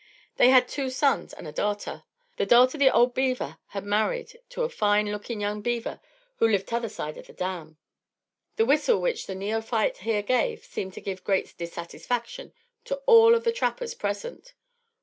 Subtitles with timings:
[0.37, 2.05] They had two sons and a darter.
[2.37, 5.99] The darter the old beaver had married to a fine lookin' young beaver
[6.37, 7.77] who lived t'other side the dam."
[8.55, 12.51] The whistle which the neophyte here gave seemed to give great dissatisfaction
[12.85, 14.55] to all of the trappers present.